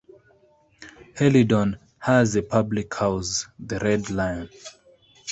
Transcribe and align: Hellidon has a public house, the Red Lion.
Hellidon 1.13 1.77
has 1.99 2.35
a 2.35 2.41
public 2.41 2.91
house, 2.95 3.45
the 3.59 3.77
Red 3.77 4.09
Lion. 4.09 4.49